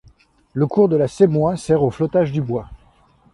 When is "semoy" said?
1.07-1.59